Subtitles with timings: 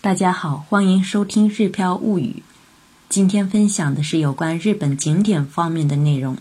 [0.00, 2.44] 大家好，欢迎收听《日飘物语》。
[3.08, 6.38] 今天分享的是有关日本景点方面的内容。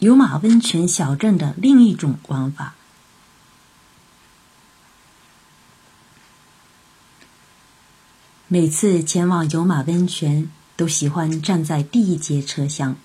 [0.00, 2.74] 有马温泉小镇的另一种玩法。
[8.48, 12.96] 每次前往有马温泉，都喜欢站在第一节车厢，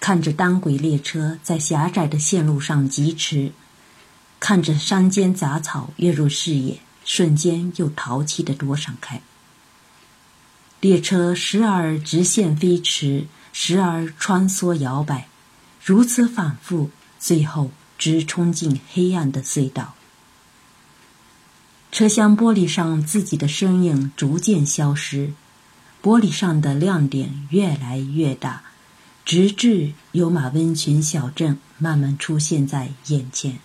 [0.00, 3.52] 看着单轨列车在狭窄的线路上疾驰，
[4.40, 6.80] 看着山间杂草跃入视野。
[7.04, 9.22] 瞬间又淘气的躲闪开。
[10.80, 15.28] 列车时而直线飞驰，时而穿梭摇摆，
[15.84, 19.94] 如此反复，最后直冲进黑暗的隧道。
[21.92, 25.34] 车厢玻璃上自己的身影逐渐消失，
[26.02, 28.62] 玻璃上的亮点越来越大，
[29.24, 33.60] 直至有马温泉小镇慢慢出现在眼前。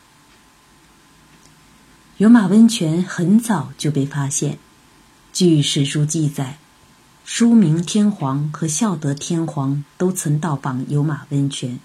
[2.17, 4.57] 有马温泉很早就被发现，
[5.31, 6.57] 据史书记载，
[7.23, 11.77] 书明天皇和孝德天皇都曾到访有马温泉。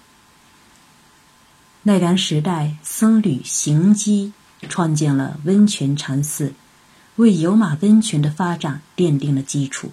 [1.83, 4.33] 奈良时代，僧侣行基
[4.67, 6.55] 创建了温泉禅寺，
[7.17, 9.91] 为有马温泉的发展奠定了基础。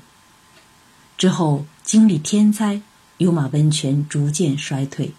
[1.18, 2.80] 之后经历天灾，
[3.18, 5.12] 有马温泉逐渐衰退。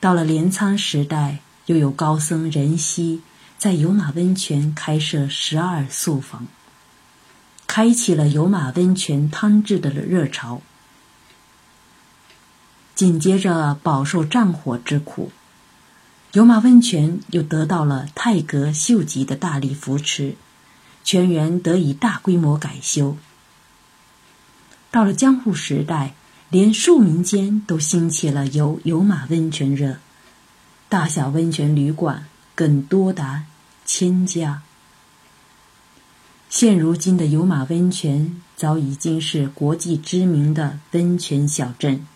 [0.00, 3.20] 到了镰仓时代，又有高僧仁熙。
[3.60, 6.46] 在有马温泉开设十二宿房，
[7.66, 10.62] 开启了有马温泉汤治的热潮。
[12.94, 15.30] 紧接着饱受战火之苦，
[16.32, 20.36] 有马温泉又得到了太阁秀吉的大力扶持，
[21.04, 23.18] 全员得以大规模改修。
[24.90, 26.14] 到了江户时代，
[26.48, 29.98] 连庶民间都兴起了游有马温泉热，
[30.88, 32.24] 大小温泉旅馆
[32.54, 33.44] 更多达。
[33.92, 34.62] 千家。
[36.48, 42.06] 现如今的有马温泉早已经是国际知名的温泉小镇。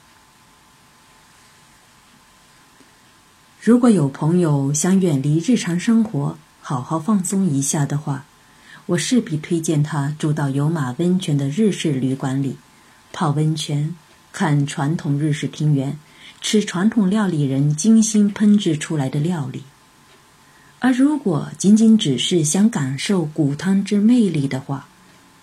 [3.61, 8.25] 如果有朋友想远离日常生活，好好放松一下的话，
[8.87, 12.57] 我势必推荐他住到有马温泉的日式旅馆里，
[13.13, 13.97] 泡温泉，
[14.33, 15.99] 看传统日式庭园，
[16.41, 19.65] 吃传统料理人精心烹制出来的料理。
[20.85, 24.87] 而如果仅仅只是想感受古汤之魅力的话，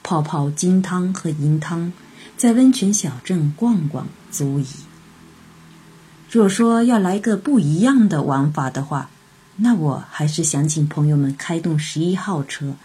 [0.03, 1.91] 泡泡金汤和银汤，
[2.37, 4.67] 在温泉小镇逛逛足矣。
[6.29, 9.09] 若说要来个不一样的玩法的话，
[9.55, 12.75] 那我还是想请朋友们开动十一号车，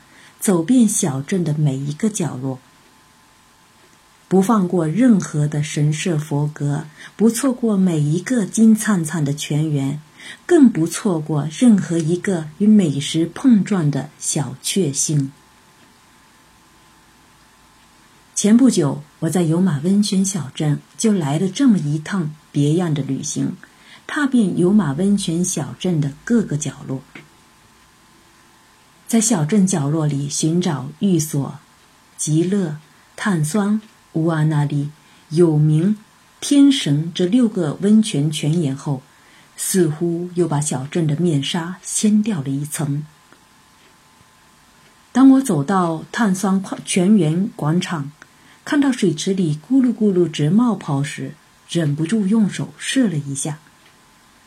[0.41, 2.59] 走遍小镇的每一个角落，
[4.29, 10.01] 不放过任何的神社佛阁，不错过每一个金灿灿的泉源。
[10.45, 15.33] 更不错过任何一个与美食碰撞的小确幸。
[18.35, 23.57] 前不久，我在有马温泉小镇就来了这么一趟别样的旅行，
[24.07, 27.01] 踏遍有马温泉小镇的各个角落，
[29.09, 31.59] 在小镇角落里寻找寓所、
[32.19, 32.77] 极乐、
[33.17, 33.81] 碳酸、
[34.13, 34.91] 乌阿那里、
[35.31, 35.97] 有名、
[36.39, 39.01] 天神这六个温泉泉眼后。
[39.57, 43.05] 似乎又把小镇的面纱掀掉了一层。
[45.13, 48.13] 当我走到碳酸泉源广场，
[48.65, 51.33] 看到水池里咕噜咕噜直冒泡时，
[51.69, 53.59] 忍不住用手试了一下。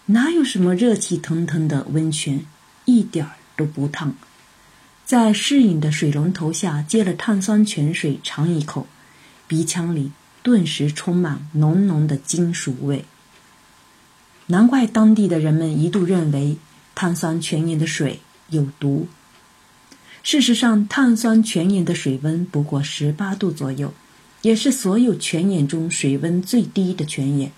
[0.05, 2.45] 哪有什么热气腾腾的温泉，
[2.85, 4.15] 一点儿都不烫。
[5.05, 8.85] 在适应的水龙头下接了碳酸泉水尝一口，
[9.47, 10.11] 鼻腔里
[10.43, 13.05] 顿时充满浓浓的金属味。
[14.51, 16.57] 难怪当地的人们一度认为
[16.95, 19.07] 碳酸泉眼的水有毒。
[20.23, 23.93] 事实上，碳酸泉眼的水温不过十八度左右，
[24.41, 27.51] 也是所有泉眼中水温最低的泉眼。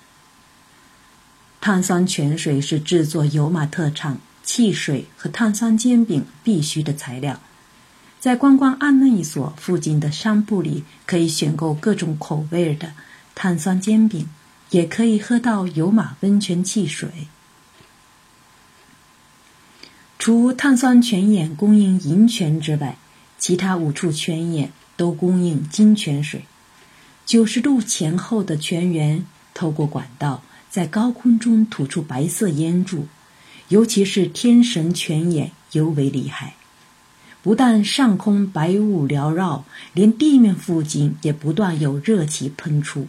[1.62, 7.40] 碳酸泉水是制作油马特产汽水和碳酸煎饼必须的材料。
[8.20, 12.92] 在观光案内所附近的商铺里，可以选购各种口味的
[13.34, 14.28] 碳酸煎饼。
[14.72, 17.10] 也可以喝到有马温泉汽水。
[20.18, 22.98] 除碳酸泉眼供应银泉之外，
[23.38, 26.44] 其他五处泉眼都供应金泉水。
[27.26, 33.08] 九十度前后的泉源透过管道在高空中吐出白色烟柱，
[33.70, 36.56] 尤其是天神泉眼尤为厉害。
[37.42, 43.08] 不但上空白雾缭绕，连地面附近也不断有热气喷出。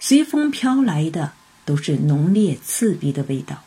[0.00, 1.32] 随风飘来的
[1.64, 3.62] 都是浓烈刺鼻的味道，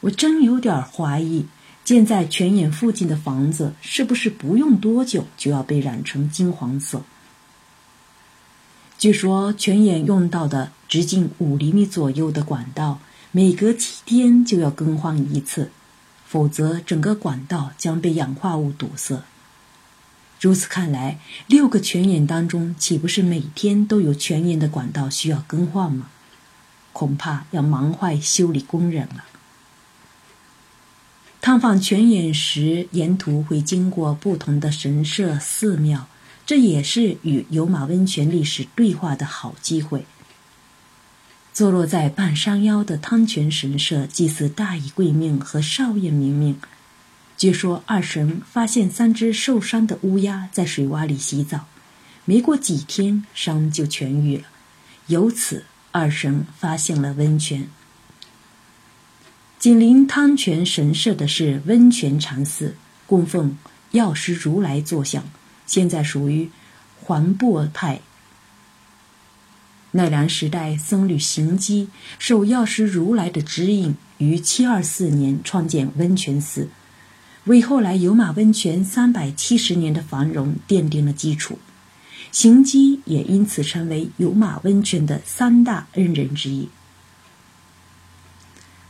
[0.00, 1.46] 我真有点怀疑，
[1.84, 7.02] 建在泉眼附近的房子，是不是不用多久就要被染成金黄色？
[8.98, 13.00] 据说泉眼用到的直径五厘米左右的管道，
[13.32, 15.70] 每隔七天就要更换一次，
[16.26, 19.22] 否则整个管道将被氧化物堵塞。
[20.40, 26.08] 如此看来，六个泉眼当中，岂不是每天都有泉眼的管道需要更换吗？
[26.92, 29.24] 恐怕要忙坏修理工人了。
[31.42, 36.08] 探访泉眼时，沿途会经过不同的神社、寺庙。
[36.46, 40.04] 这也是与有马温泉历史对话的好机会。
[41.52, 46.58] 坐落在半山腰的汤泉神社祭祀大义贵命和少爷明命。
[47.40, 51.64] 据说二神发现三只受伤的乌鸦在水洼里洗澡，
[52.26, 54.44] 没过几天伤就痊愈了。
[55.06, 57.70] 由此，二神发现了温泉。
[59.58, 62.74] 紧邻汤泉神社的是温泉禅寺，
[63.06, 63.56] 供奉
[63.92, 65.24] 药师如来坐像。
[65.64, 66.50] 现在属于
[67.00, 68.02] 环钵派。
[69.92, 71.88] 奈良时代僧侣行基
[72.18, 76.68] 受药师如来的指引，于七二四年创建温泉寺，
[77.44, 81.58] 为后来有马温泉三百七十年的繁荣奠定了基础。
[82.32, 86.68] 行基也因此成为有马温泉的三大恩人之一。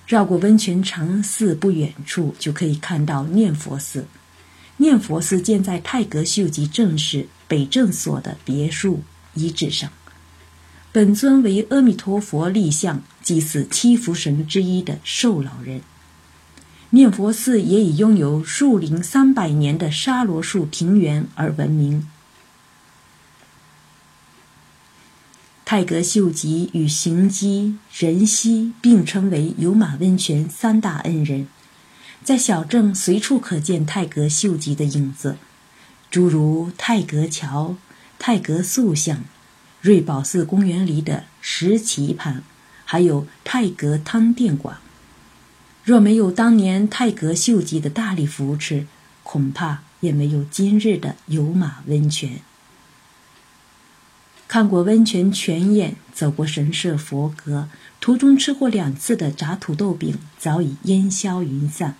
[0.06, 4.06] 绕过温泉禅寺不远处，就可以看到念佛寺。
[4.78, 9.02] 念佛寺建在泰阁秀吉正室北正所的别墅
[9.34, 9.90] 遗址上，
[10.90, 15.80] 本尊为阿弥陀佛立像，祭祀七福神之一的寿老人。
[16.90, 22.08] 念佛寺也以拥有树龄三百年的沙罗树庭园而闻名。
[25.64, 31.46] 泰阁秀吉与行基、仁熙并称为有马温泉三大恩人。
[32.24, 35.36] 在小镇随处可见泰阁秀吉的影子，
[36.10, 37.76] 诸如泰阁桥、
[38.18, 39.24] 泰阁塑像、
[39.80, 42.42] 瑞宝寺公园里的石棋盘，
[42.84, 44.78] 还有泰阁汤店馆。
[45.90, 48.86] 若没有当年泰阁秀吉的大力扶持，
[49.24, 52.42] 恐怕也没有今日的有马温泉。
[54.46, 57.68] 看过温泉泉眼，走过神社佛阁，
[58.00, 61.96] 途中吃过两次的炸土豆饼，早已烟消云散。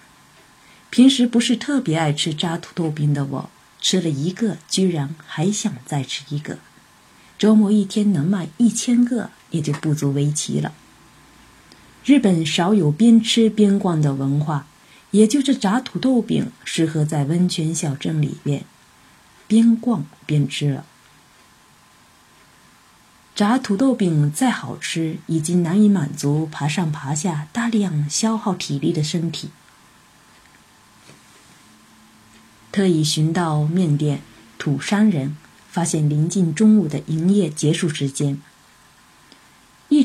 [0.90, 3.50] 平时不是特别爱吃炸土豆饼的我，
[3.80, 6.58] 吃了一个，居然还想再吃一个。
[7.36, 10.72] 周末一天能卖一千个，也就不足为奇了。
[12.10, 14.66] 日本少有边吃边逛的文化，
[15.12, 18.64] 也就是炸土豆饼适合在温泉小镇里边
[19.46, 20.84] 边逛边吃了。
[23.36, 29.50] 炸土豆饼再好吃，已经难以满足爬上爬下大量消耗体力的身体。
[32.72, 34.20] 特意寻到面店
[34.58, 35.36] 土山人，
[35.68, 38.42] 发现临近中午的营业结束时间。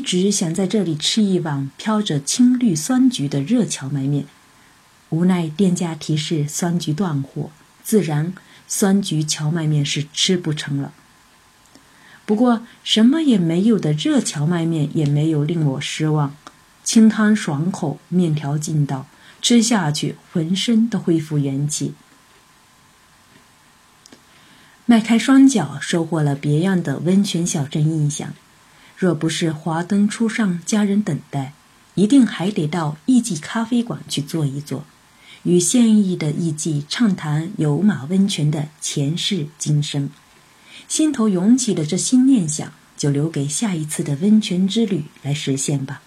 [0.06, 4.24] 一直想在这里吃一碗飘着青绿酸橘的热荞麦面，
[5.08, 7.50] 无奈店家提示酸橘断货，
[7.82, 8.32] 自然
[8.68, 10.92] 酸橘荞麦面是吃不成了。
[12.24, 16.36] 不过什么也没有的热荞麦面也没有令我失望，
[16.84, 19.08] 清汤爽口，面条劲道，
[19.42, 21.94] 吃下去浑身都恢复元气。
[24.84, 28.32] 迈开双脚，收获了别样的温泉小镇印象。
[28.96, 31.52] 若不是华灯初上，家人等待，
[31.94, 34.84] 一定还得到艺妓咖啡馆去坐一坐，
[35.42, 40.08] 与现役的艺妓畅谈有马温泉的前世今生。
[40.88, 46.00] 心头涌起的这新念想，就留给下一次的温泉之旅来实现吧。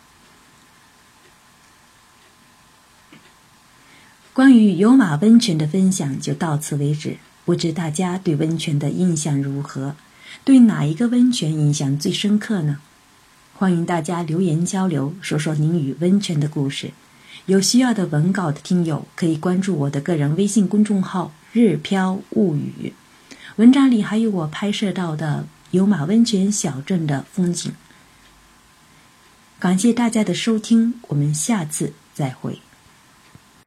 [4.33, 7.17] 关于有马温泉的分享就到此为止。
[7.45, 9.95] 不知大家对温泉的印象如何？
[10.43, 12.79] 对哪一个温泉印象最深刻呢？
[13.53, 16.91] 欢迎大家留言交流，说说您与温泉的故事。
[17.45, 22.93] 有需要的文稿的听友可以关注我的个人微信公众号“日飘物语”，
[23.57, 27.71] 文章里还有我拍摄到的有马温泉小镇的风景。
[29.59, 32.59] 感谢大家的收听，我们下次再会。